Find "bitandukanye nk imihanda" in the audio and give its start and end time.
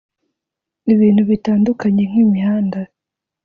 1.29-2.79